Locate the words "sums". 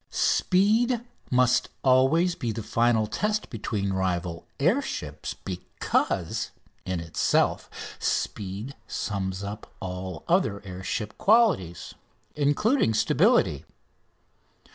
8.87-9.43